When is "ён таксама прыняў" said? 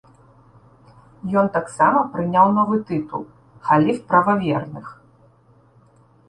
1.41-2.47